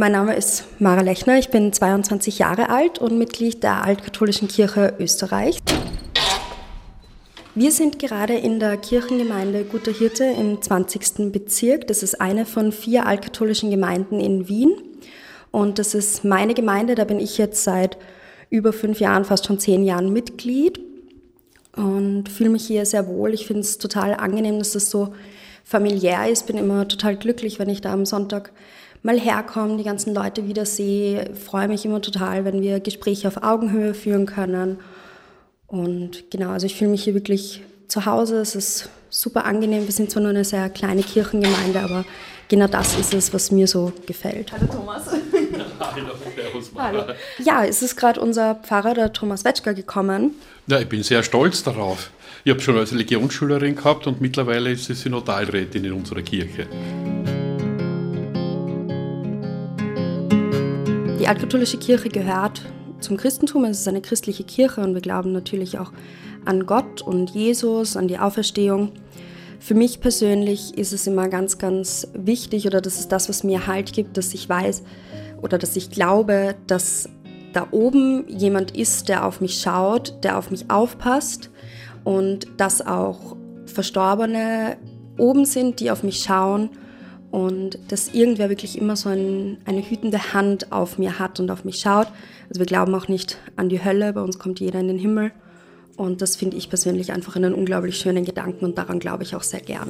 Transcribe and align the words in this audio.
Mein 0.00 0.12
Name 0.12 0.34
ist 0.34 0.64
Mara 0.80 1.02
Lechner, 1.02 1.38
ich 1.38 1.50
bin 1.50 1.74
22 1.74 2.38
Jahre 2.38 2.70
alt 2.70 2.98
und 3.00 3.18
Mitglied 3.18 3.62
der 3.62 3.84
Altkatholischen 3.84 4.48
Kirche 4.48 4.94
Österreich. 4.98 5.58
Wir 7.54 7.70
sind 7.70 7.98
gerade 7.98 8.32
in 8.32 8.60
der 8.60 8.78
Kirchengemeinde 8.78 9.64
Guter 9.64 9.92
Hirte 9.92 10.24
im 10.24 10.62
20. 10.62 11.30
Bezirk. 11.30 11.86
Das 11.86 12.02
ist 12.02 12.18
eine 12.18 12.46
von 12.46 12.72
vier 12.72 13.04
altkatholischen 13.04 13.70
Gemeinden 13.70 14.20
in 14.20 14.48
Wien. 14.48 14.72
Und 15.50 15.78
das 15.78 15.94
ist 15.94 16.24
meine 16.24 16.54
Gemeinde, 16.54 16.94
da 16.94 17.04
bin 17.04 17.20
ich 17.20 17.36
jetzt 17.36 17.62
seit 17.62 17.98
über 18.48 18.72
fünf 18.72 19.00
Jahren, 19.00 19.26
fast 19.26 19.44
schon 19.44 19.58
zehn 19.58 19.84
Jahren 19.84 20.14
Mitglied 20.14 20.80
und 21.76 22.30
fühle 22.30 22.48
mich 22.48 22.66
hier 22.66 22.86
sehr 22.86 23.06
wohl. 23.06 23.34
Ich 23.34 23.46
finde 23.46 23.60
es 23.60 23.76
total 23.76 24.14
angenehm, 24.14 24.60
dass 24.60 24.72
das 24.72 24.88
so 24.88 25.12
familiär 25.62 26.26
ist. 26.26 26.46
Bin 26.46 26.56
immer 26.56 26.88
total 26.88 27.16
glücklich, 27.16 27.58
wenn 27.58 27.68
ich 27.68 27.82
da 27.82 27.92
am 27.92 28.06
Sonntag 28.06 28.50
mal 29.02 29.18
herkomme, 29.18 29.76
die 29.76 29.84
ganzen 29.84 30.14
Leute 30.14 30.46
wieder 30.46 30.66
sehe. 30.66 31.30
Freue 31.34 31.68
mich 31.68 31.84
immer 31.84 32.02
total, 32.02 32.44
wenn 32.44 32.60
wir 32.60 32.80
Gespräche 32.80 33.28
auf 33.28 33.42
Augenhöhe 33.42 33.94
führen 33.94 34.26
können. 34.26 34.78
Und 35.66 36.30
genau, 36.30 36.50
also 36.50 36.66
ich 36.66 36.74
fühle 36.74 36.90
mich 36.90 37.04
hier 37.04 37.14
wirklich 37.14 37.62
zu 37.88 38.06
Hause. 38.06 38.40
Es 38.40 38.54
ist 38.54 38.90
super 39.08 39.44
angenehm. 39.44 39.84
Wir 39.86 39.92
sind 39.92 40.10
zwar 40.10 40.22
nur 40.22 40.30
eine 40.30 40.44
sehr 40.44 40.68
kleine 40.68 41.02
Kirchengemeinde, 41.02 41.80
aber 41.80 42.04
genau 42.48 42.66
das 42.66 42.98
ist 42.98 43.14
es, 43.14 43.32
was 43.32 43.50
mir 43.50 43.66
so 43.66 43.92
gefällt. 44.06 44.52
Hallo 44.52 44.66
Thomas. 44.66 45.04
Hallo. 46.76 47.04
Ja, 47.38 47.64
es 47.64 47.82
ist 47.82 47.96
gerade 47.96 48.20
unser 48.20 48.56
Pfarrer, 48.56 48.94
der 48.94 49.12
Thomas 49.12 49.44
Wetschger, 49.44 49.74
gekommen. 49.74 50.34
Ja, 50.66 50.78
ich 50.78 50.88
bin 50.88 51.02
sehr 51.02 51.22
stolz 51.22 51.62
darauf. 51.62 52.10
Ich 52.44 52.50
habe 52.50 52.60
schon 52.60 52.76
als 52.76 52.92
Legionsschülerin 52.92 53.76
gehabt 53.76 54.06
und 54.06 54.20
mittlerweile 54.20 54.70
ist 54.72 54.86
sie 54.86 54.94
Synodalrätin 54.94 55.84
in 55.84 55.92
unserer 55.92 56.22
Kirche. 56.22 56.66
Altkatholische 61.30 61.78
Kirche 61.78 62.08
gehört 62.08 62.60
zum 62.98 63.16
Christentum. 63.16 63.62
Es 63.62 63.78
ist 63.78 63.86
eine 63.86 64.00
christliche 64.00 64.42
Kirche 64.42 64.80
und 64.80 64.94
wir 64.94 65.00
glauben 65.00 65.30
natürlich 65.30 65.78
auch 65.78 65.92
an 66.44 66.66
Gott 66.66 67.02
und 67.02 67.30
Jesus, 67.30 67.96
an 67.96 68.08
die 68.08 68.18
Auferstehung. 68.18 68.90
Für 69.60 69.74
mich 69.74 70.00
persönlich 70.00 70.76
ist 70.76 70.92
es 70.92 71.06
immer 71.06 71.28
ganz, 71.28 71.58
ganz 71.58 72.08
wichtig 72.14 72.66
oder 72.66 72.80
das 72.80 72.98
ist 72.98 73.12
das, 73.12 73.28
was 73.28 73.44
mir 73.44 73.68
Halt 73.68 73.92
gibt, 73.92 74.16
dass 74.16 74.34
ich 74.34 74.48
weiß 74.48 74.82
oder 75.40 75.56
dass 75.56 75.76
ich 75.76 75.90
glaube, 75.90 76.56
dass 76.66 77.08
da 77.52 77.68
oben 77.70 78.26
jemand 78.26 78.76
ist, 78.76 79.08
der 79.08 79.24
auf 79.24 79.40
mich 79.40 79.60
schaut, 79.60 80.24
der 80.24 80.36
auf 80.36 80.50
mich 80.50 80.68
aufpasst 80.68 81.50
und 82.02 82.48
dass 82.56 82.84
auch 82.84 83.36
Verstorbene 83.66 84.78
oben 85.16 85.44
sind, 85.44 85.78
die 85.78 85.92
auf 85.92 86.02
mich 86.02 86.24
schauen 86.24 86.70
und 87.30 87.78
dass 87.88 88.08
irgendwer 88.08 88.48
wirklich 88.48 88.78
immer 88.78 88.96
so 88.96 89.08
ein, 89.08 89.58
eine 89.64 89.88
hütende 89.88 90.32
Hand 90.32 90.72
auf 90.72 90.98
mir 90.98 91.18
hat 91.18 91.38
und 91.40 91.50
auf 91.50 91.64
mich 91.64 91.80
schaut. 91.80 92.08
Also 92.48 92.58
wir 92.58 92.66
glauben 92.66 92.94
auch 92.94 93.08
nicht 93.08 93.38
an 93.56 93.68
die 93.68 93.84
Hölle, 93.84 94.12
bei 94.12 94.20
uns 94.20 94.38
kommt 94.38 94.60
jeder 94.60 94.80
in 94.80 94.88
den 94.88 94.98
Himmel. 94.98 95.32
Und 95.96 96.22
das 96.22 96.34
finde 96.34 96.56
ich 96.56 96.68
persönlich 96.70 97.12
einfach 97.12 97.36
einen 97.36 97.54
unglaublich 97.54 97.98
schönen 97.98 98.24
Gedanken 98.24 98.64
und 98.64 98.78
daran 98.78 98.98
glaube 99.00 99.22
ich 99.22 99.36
auch 99.36 99.42
sehr 99.42 99.60
gern. 99.60 99.88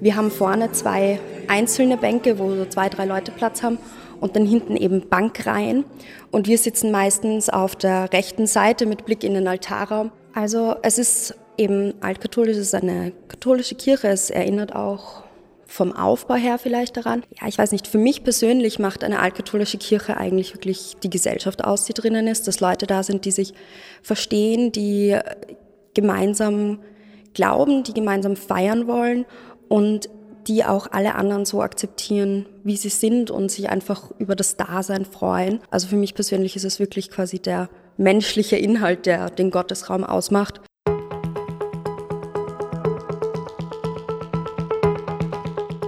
Wir 0.00 0.16
haben 0.16 0.30
vorne 0.30 0.72
zwei 0.72 1.20
einzelne 1.48 1.96
Bänke, 1.96 2.38
wo 2.38 2.54
so 2.54 2.64
zwei, 2.66 2.88
drei 2.88 3.04
Leute 3.04 3.30
Platz 3.30 3.62
haben 3.62 3.78
und 4.24 4.36
dann 4.36 4.46
hinten 4.46 4.74
eben 4.74 5.06
Bankreihen. 5.10 5.84
Und 6.30 6.48
wir 6.48 6.56
sitzen 6.56 6.90
meistens 6.90 7.50
auf 7.50 7.76
der 7.76 8.10
rechten 8.10 8.46
Seite 8.46 8.86
mit 8.86 9.04
Blick 9.04 9.22
in 9.22 9.34
den 9.34 9.46
Altarraum. 9.46 10.12
Also 10.32 10.76
es 10.80 10.96
ist 10.96 11.34
eben 11.58 11.92
altkatholisch, 12.00 12.56
es 12.56 12.68
ist 12.68 12.74
eine 12.74 13.12
katholische 13.28 13.74
Kirche. 13.74 14.08
Es 14.08 14.30
erinnert 14.30 14.74
auch 14.74 15.24
vom 15.66 15.92
Aufbau 15.92 16.36
her 16.36 16.56
vielleicht 16.56 16.96
daran. 16.96 17.22
Ja, 17.38 17.48
ich 17.48 17.58
weiß 17.58 17.70
nicht, 17.72 17.86
für 17.86 17.98
mich 17.98 18.24
persönlich 18.24 18.78
macht 18.78 19.04
eine 19.04 19.18
altkatholische 19.18 19.76
Kirche 19.76 20.16
eigentlich 20.16 20.54
wirklich 20.54 20.96
die 21.02 21.10
Gesellschaft 21.10 21.62
aus, 21.62 21.84
die 21.84 21.92
drinnen 21.92 22.26
ist, 22.26 22.48
dass 22.48 22.60
Leute 22.60 22.86
da 22.86 23.02
sind, 23.02 23.26
die 23.26 23.30
sich 23.30 23.52
verstehen, 24.00 24.72
die 24.72 25.18
gemeinsam 25.92 26.78
glauben, 27.34 27.82
die 27.82 27.92
gemeinsam 27.92 28.36
feiern 28.36 28.86
wollen 28.86 29.26
und 29.68 30.08
die 30.46 30.64
auch 30.64 30.88
alle 30.92 31.14
anderen 31.14 31.44
so 31.44 31.62
akzeptieren, 31.62 32.46
wie 32.62 32.76
sie 32.76 32.88
sind 32.88 33.30
und 33.30 33.50
sich 33.50 33.68
einfach 33.70 34.10
über 34.18 34.36
das 34.36 34.56
Dasein 34.56 35.04
freuen. 35.04 35.60
Also 35.70 35.88
für 35.88 35.96
mich 35.96 36.14
persönlich 36.14 36.56
ist 36.56 36.64
es 36.64 36.78
wirklich 36.78 37.10
quasi 37.10 37.38
der 37.38 37.68
menschliche 37.96 38.56
Inhalt, 38.56 39.06
der 39.06 39.30
den 39.30 39.50
Gottesraum 39.50 40.04
ausmacht. 40.04 40.60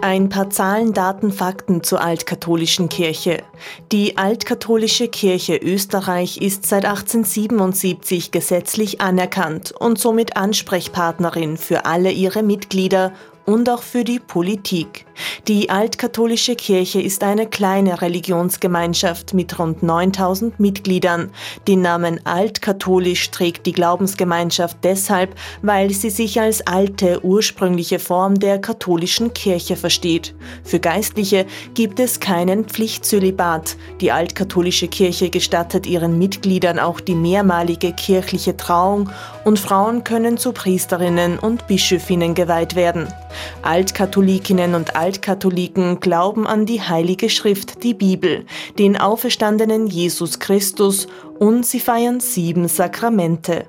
Ein 0.07 0.29
paar 0.29 0.51
Zahlen, 0.51 0.93
Daten, 0.93 1.33
Fakten 1.33 1.83
zur 1.83 2.01
altkatholischen 2.01 2.89
Kirche. 2.89 3.43
Die 3.91 4.17
altkatholische 4.17 5.09
Kirche 5.09 5.57
Österreich 5.57 6.37
ist 6.41 6.65
seit 6.65 6.85
1877 6.85 8.31
gesetzlich 8.31 9.01
anerkannt 9.01 9.73
und 9.77 9.99
somit 9.99 10.37
Ansprechpartnerin 10.37 11.57
für 11.57 11.87
alle 11.87 12.13
ihre 12.13 12.45
Mitglieder 12.45 13.15
und 13.47 13.71
auch 13.71 13.83
für 13.83 14.05
die 14.05 14.19
Politik. 14.19 15.07
Die 15.49 15.71
altkatholische 15.71 16.57
Kirche 16.57 17.01
ist 17.01 17.23
eine 17.23 17.47
kleine 17.47 18.03
Religionsgemeinschaft 18.03 19.33
mit 19.33 19.59
rund 19.59 19.83
9000 19.83 20.59
Mitgliedern. 20.61 21.31
Den 21.69 21.81
Namen 21.81 22.21
altkatholisch 22.27 23.31
trägt 23.31 23.67
die 23.67 23.73
Glaubensgemeinschaft 23.73 24.79
deshalb, 24.83 25.35
weil 25.63 25.91
sie 25.93 26.11
sich 26.11 26.41
als 26.41 26.67
alte, 26.67 27.25
ursprüngliche 27.25 27.99
Form 27.99 28.39
der 28.39 28.61
katholischen 28.61 29.33
Kirche 29.33 29.77
versteht. 29.77 30.35
Für 30.65 30.81
Geistliche 30.81 31.47
gibt 31.75 32.01
es 32.01 32.21
keinen 32.21 32.65
Pflichtzölibat. 32.65 33.77
Die 34.01 34.13
altkatholische 34.13 34.89
Kirche 34.89 35.31
gestattet 35.31 35.87
ihren 35.87 36.19
Mitgliedern 36.19 36.79
auch 36.79 37.01
die 37.01 37.15
mehrmalige 37.15 37.93
kirchliche 37.93 38.57
Trauung 38.57 39.11
und 39.45 39.59
Frauen 39.59 40.05
können 40.05 40.39
zu 40.39 40.53
Priesterinnen 40.53 41.39
und 41.39 41.67
Bischöfinnen 41.69 42.35
geweiht 42.35 42.75
werden. 42.75 43.07
Altkatholikinnen 43.63 44.75
und 44.75 44.97
Altkatholiken 44.97 46.01
glauben 46.01 46.47
an 46.47 46.67
die 46.67 46.83
Heilige 46.83 47.31
Schrift, 47.31 47.83
die 47.83 47.95
Bibel, 47.95 48.45
den 48.79 48.97
auferstandenen 48.97 49.87
Jesus 49.87 50.39
Christus 50.39 51.09
und 51.39 51.67
sie 51.67 51.81
feiern 51.81 52.21
sieben 52.21 52.69
Sakramente. 52.69 53.67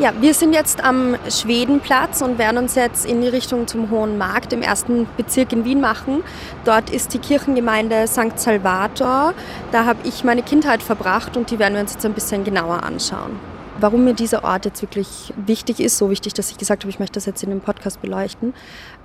Ja, 0.00 0.12
wir 0.20 0.34
sind 0.34 0.52
jetzt 0.54 0.82
am 0.82 1.14
Schwedenplatz 1.30 2.20
und 2.20 2.36
werden 2.36 2.58
uns 2.58 2.74
jetzt 2.74 3.06
in 3.06 3.20
die 3.20 3.28
Richtung 3.28 3.68
zum 3.68 3.90
Hohen 3.90 4.18
Markt 4.18 4.52
im 4.52 4.60
ersten 4.60 5.06
Bezirk 5.16 5.52
in 5.52 5.64
Wien 5.64 5.80
machen. 5.80 6.24
Dort 6.64 6.90
ist 6.90 7.14
die 7.14 7.20
Kirchengemeinde 7.20 8.08
St. 8.08 8.36
Salvator. 8.36 9.34
Da 9.70 9.84
habe 9.84 10.00
ich 10.02 10.24
meine 10.24 10.42
Kindheit 10.42 10.82
verbracht 10.82 11.36
und 11.36 11.52
die 11.52 11.60
werden 11.60 11.74
wir 11.74 11.80
uns 11.80 11.92
jetzt 11.92 12.04
ein 12.04 12.12
bisschen 12.12 12.42
genauer 12.42 12.82
anschauen. 12.82 13.53
Warum 13.80 14.04
mir 14.04 14.14
dieser 14.14 14.44
Ort 14.44 14.66
jetzt 14.66 14.82
wirklich 14.82 15.34
wichtig 15.46 15.80
ist, 15.80 15.98
so 15.98 16.08
wichtig, 16.08 16.32
dass 16.32 16.50
ich 16.50 16.58
gesagt 16.58 16.84
habe, 16.84 16.90
ich 16.90 17.00
möchte 17.00 17.14
das 17.14 17.26
jetzt 17.26 17.42
in 17.42 17.50
dem 17.50 17.60
Podcast 17.60 18.00
beleuchten. 18.00 18.54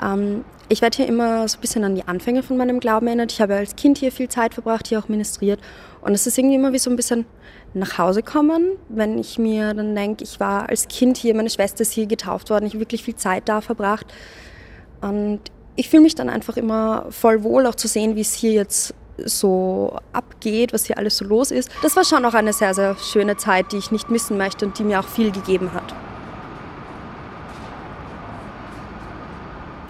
Ähm, 0.02 0.46
ich 0.69 0.81
werde 0.81 0.97
hier 0.97 1.07
immer 1.07 1.47
so 1.47 1.57
ein 1.57 1.62
bisschen 1.62 1.84
an 1.84 1.96
die 1.96 2.07
Anfänge 2.07 2.44
von 2.44 2.56
meinem 2.56 2.80
Glauben 2.80 3.07
erinnert. 3.07 3.31
Ich 3.31 3.41
habe 3.41 3.56
als 3.56 3.75
Kind 3.75 3.97
hier 3.97 4.12
viel 4.12 4.30
Zeit 4.30 4.53
verbracht, 4.53 4.88
hier 4.88 5.00
auch 5.00 5.07
ministriert. 5.07 5.59
Und 6.02 6.13
es 6.13 6.28
ist 6.28 6.38
irgendwie 6.38 6.56
immer 6.56 6.72
wie 6.72 6.78
so 6.78 6.91
ein 6.91 6.96
bisschen 6.96 7.25
nach 7.74 7.97
Hause 7.97 8.22
kommen, 8.22 8.74
wenn 8.90 9.18
ich 9.18 9.40
mir 9.40 9.74
dann 9.74 9.96
denke, 9.96 10.24
ich 10.24 10.40
war 10.40 10.69
als 10.69 10.88
Kind 10.88 11.18
hier, 11.18 11.36
meine 11.36 11.50
Schwester 11.50 11.81
ist 11.81 11.92
hier 11.92 12.06
getauft 12.06 12.50
worden, 12.50 12.65
ich 12.65 12.74
habe 12.74 12.81
wirklich 12.81 13.04
viel 13.04 13.15
Zeit 13.15 13.50
da 13.50 13.62
verbracht. 13.62 14.06
Und 15.01 15.39
ich 15.75 15.89
fühle 15.89 16.04
mich 16.04 16.13
dann 16.13 16.30
einfach 16.30 16.57
immer 16.57 17.07
voll 17.10 17.44
wohl, 17.44 17.65
auch 17.65 17.75
zu 17.75 17.88
sehen, 17.88 18.15
wie 18.15 18.22
es 18.22 18.33
hier 18.33 18.51
jetzt 18.51 18.94
so 19.25 19.98
abgeht, 20.13 20.74
was 20.74 20.86
hier 20.86 20.98
alles 20.98 21.18
so 21.18 21.25
los 21.25 21.51
ist. 21.51 21.69
Das 21.81 21.95
war 21.95 22.04
schon 22.04 22.25
auch 22.25 22.33
eine 22.33 22.54
sehr, 22.54 22.74
sehr 22.74 22.95
schöne 22.98 23.38
Zeit, 23.38 23.71
die 23.71 23.77
ich 23.77 23.92
nicht 23.92 24.10
missen 24.10 24.38
möchte 24.38 24.66
und 24.66 24.77
die 24.80 24.83
mir 24.83 25.00
auch 25.00 25.07
viel 25.07 25.31
gegeben 25.31 25.74
hat. 25.74 25.95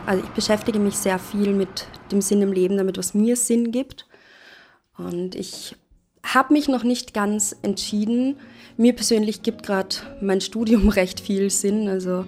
Also 0.06 0.24
ich 0.24 0.30
beschäftige 0.32 0.80
mich 0.80 0.98
sehr 0.98 1.20
viel 1.20 1.54
mit 1.54 1.86
dem 2.12 2.22
Sinn 2.22 2.42
im 2.42 2.52
Leben, 2.52 2.78
damit 2.78 2.98
was 2.98 3.14
mir 3.14 3.36
Sinn 3.36 3.72
gibt. 3.72 4.08
Und 4.98 5.36
ich 5.36 5.76
habe 6.24 6.54
mich 6.54 6.68
noch 6.68 6.84
nicht 6.84 7.14
ganz 7.14 7.56
entschieden. 7.62 8.38
Mir 8.76 8.94
persönlich 8.94 9.44
gibt 9.44 9.64
gerade 9.64 9.96
mein 10.22 10.42
Studium 10.42 10.90
recht 10.90 11.20
viel 11.20 11.50
Sinn. 11.50 11.88
Also 11.88 12.26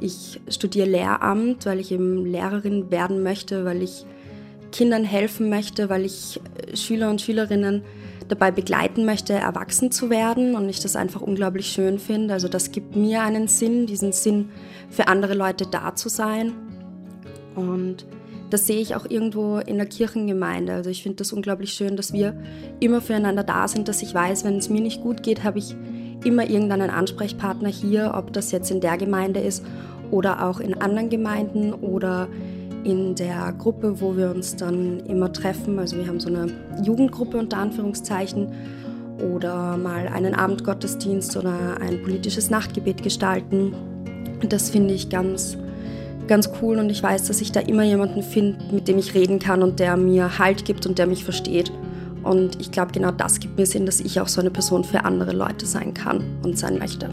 ich 0.00 0.40
studiere 0.48 0.88
Lehramt, 0.88 1.66
weil 1.66 1.80
ich 1.80 1.92
eben 1.92 2.24
Lehrerin 2.24 2.90
werden 2.90 3.22
möchte, 3.22 3.64
weil 3.64 3.82
ich 3.82 4.06
Kindern 4.72 5.04
helfen 5.04 5.48
möchte, 5.48 5.88
weil 5.88 6.04
ich 6.04 6.40
äh, 6.66 6.76
Schüler 6.76 7.10
und 7.10 7.20
Schülerinnen 7.20 7.82
dabei 8.28 8.50
begleiten 8.50 9.04
möchte, 9.04 9.32
erwachsen 9.32 9.90
zu 9.90 10.10
werden 10.10 10.54
und 10.54 10.68
ich 10.68 10.80
das 10.80 10.96
einfach 10.96 11.22
unglaublich 11.22 11.66
schön 11.68 11.98
finde. 11.98 12.34
Also 12.34 12.48
das 12.48 12.72
gibt 12.72 12.94
mir 12.94 13.22
einen 13.22 13.48
Sinn, 13.48 13.86
diesen 13.86 14.12
Sinn 14.12 14.50
für 14.90 15.08
andere 15.08 15.34
Leute 15.34 15.66
da 15.66 15.94
zu 15.94 16.08
sein. 16.08 16.52
Und 17.54 18.06
das 18.50 18.66
sehe 18.66 18.80
ich 18.80 18.94
auch 18.94 19.08
irgendwo 19.08 19.58
in 19.58 19.76
der 19.76 19.86
Kirchengemeinde. 19.86 20.72
Also 20.72 20.90
ich 20.90 21.02
finde 21.02 21.16
das 21.16 21.32
unglaublich 21.32 21.72
schön, 21.72 21.96
dass 21.96 22.12
wir 22.12 22.34
immer 22.80 23.00
füreinander 23.00 23.44
da 23.44 23.68
sind, 23.68 23.88
dass 23.88 24.02
ich 24.02 24.14
weiß, 24.14 24.44
wenn 24.44 24.56
es 24.56 24.68
mir 24.68 24.80
nicht 24.80 25.02
gut 25.02 25.22
geht, 25.22 25.44
habe 25.44 25.58
ich 25.58 25.74
immer 26.24 26.48
irgendeinen 26.48 26.90
Ansprechpartner 26.90 27.68
hier, 27.68 28.12
ob 28.14 28.32
das 28.32 28.50
jetzt 28.50 28.70
in 28.70 28.80
der 28.80 28.96
Gemeinde 28.96 29.40
ist 29.40 29.64
oder 30.10 30.46
auch 30.46 30.60
in 30.60 30.80
anderen 30.80 31.10
Gemeinden 31.10 31.72
oder 31.72 32.28
in 32.84 33.14
der 33.14 33.52
Gruppe, 33.58 34.00
wo 34.00 34.16
wir 34.16 34.30
uns 34.30 34.56
dann 34.56 35.00
immer 35.06 35.32
treffen. 35.32 35.78
Also 35.78 35.96
wir 35.96 36.06
haben 36.06 36.20
so 36.20 36.28
eine 36.28 36.50
Jugendgruppe 36.82 37.38
unter 37.38 37.58
Anführungszeichen 37.58 38.48
oder 39.34 39.76
mal 39.76 40.08
einen 40.08 40.34
Abendgottesdienst 40.34 41.36
oder 41.36 41.80
ein 41.80 42.02
politisches 42.02 42.50
Nachtgebet 42.50 43.02
gestalten. 43.02 43.74
Das 44.48 44.70
finde 44.70 44.94
ich 44.94 45.08
ganz, 45.08 45.56
ganz 46.28 46.50
cool 46.62 46.78
und 46.78 46.90
ich 46.90 47.02
weiß, 47.02 47.24
dass 47.24 47.40
ich 47.40 47.52
da 47.52 47.60
immer 47.60 47.82
jemanden 47.82 48.22
finde, 48.22 48.58
mit 48.72 48.86
dem 48.86 48.98
ich 48.98 49.14
reden 49.14 49.38
kann 49.38 49.62
und 49.62 49.80
der 49.80 49.96
mir 49.96 50.38
Halt 50.38 50.64
gibt 50.64 50.86
und 50.86 50.98
der 50.98 51.06
mich 51.06 51.24
versteht. 51.24 51.72
Und 52.22 52.60
ich 52.60 52.70
glaube, 52.70 52.92
genau 52.92 53.10
das 53.10 53.40
gibt 53.40 53.56
mir 53.56 53.66
Sinn, 53.66 53.86
dass 53.86 54.00
ich 54.00 54.20
auch 54.20 54.28
so 54.28 54.40
eine 54.40 54.50
Person 54.50 54.84
für 54.84 55.04
andere 55.04 55.32
Leute 55.32 55.66
sein 55.66 55.94
kann 55.94 56.22
und 56.42 56.58
sein 56.58 56.78
möchte. 56.78 57.08